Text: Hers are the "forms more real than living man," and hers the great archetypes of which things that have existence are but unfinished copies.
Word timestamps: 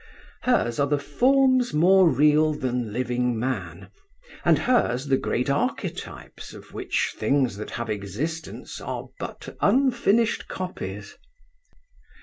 Hers 0.41 0.79
are 0.79 0.87
the 0.87 0.97
"forms 0.97 1.75
more 1.75 2.09
real 2.09 2.55
than 2.55 2.91
living 2.91 3.37
man," 3.37 3.91
and 4.43 4.57
hers 4.57 5.05
the 5.05 5.15
great 5.17 5.47
archetypes 5.47 6.55
of 6.55 6.73
which 6.73 7.13
things 7.15 7.55
that 7.57 7.69
have 7.69 7.87
existence 7.87 8.81
are 8.81 9.09
but 9.19 9.55
unfinished 9.61 10.47
copies. 10.47 11.15